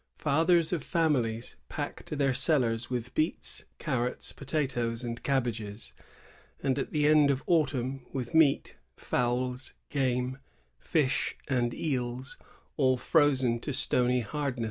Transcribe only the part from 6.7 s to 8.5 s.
at the end of autumn, with